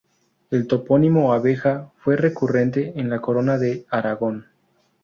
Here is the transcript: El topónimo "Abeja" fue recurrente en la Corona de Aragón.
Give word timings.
El 0.49 0.65
topónimo 0.65 1.31
"Abeja" 1.31 1.91
fue 1.99 2.15
recurrente 2.15 2.93
en 2.99 3.11
la 3.11 3.21
Corona 3.21 3.59
de 3.59 3.85
Aragón. 3.91 4.47